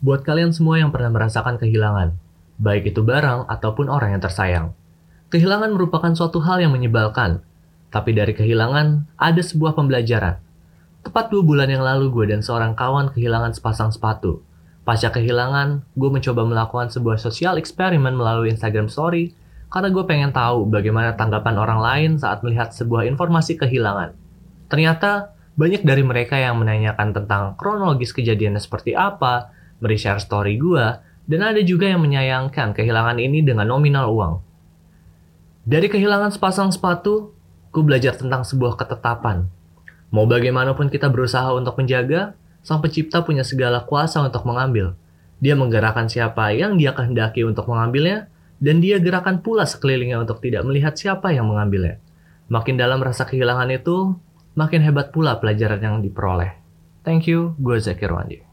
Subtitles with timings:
[0.00, 2.16] Buat kalian semua yang pernah merasakan kehilangan,
[2.56, 4.72] baik itu barang ataupun orang yang tersayang.
[5.28, 7.44] Kehilangan merupakan suatu hal yang menyebalkan,
[7.92, 10.40] tapi dari kehilangan ada sebuah pembelajaran.
[11.04, 14.40] Tepat dua bulan yang lalu gue dan seorang kawan kehilangan sepasang sepatu.
[14.88, 19.36] Pasca kehilangan, gue mencoba melakukan sebuah sosial eksperimen melalui Instagram Story
[19.68, 24.16] karena gue pengen tahu bagaimana tanggapan orang lain saat melihat sebuah informasi kehilangan.
[24.72, 30.84] Ternyata, banyak dari mereka yang menanyakan tentang kronologis kejadiannya seperti apa, mereshare story gue,
[31.26, 34.34] dan ada juga yang menyayangkan kehilangan ini dengan nominal uang.
[35.66, 37.36] Dari kehilangan sepasang sepatu,
[37.70, 39.46] gue belajar tentang sebuah ketetapan.
[40.10, 42.34] Mau bagaimanapun kita berusaha untuk menjaga,
[42.66, 44.98] sang pencipta punya segala kuasa untuk mengambil.
[45.38, 48.26] Dia menggerakkan siapa yang dia kehendaki untuk mengambilnya,
[48.60, 52.02] dan dia gerakan pula sekelilingnya untuk tidak melihat siapa yang mengambilnya.
[52.50, 54.18] Makin dalam rasa kehilangan itu,
[54.58, 56.58] makin hebat pula pelajaran yang diperoleh.
[57.06, 58.49] Thank you, gue Zakir Wandi.